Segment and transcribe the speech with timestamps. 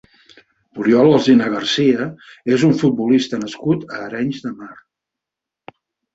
[0.83, 2.07] Oriol Alsina Garcia
[2.57, 4.73] és un futbolista nascut a Arenys de Mar.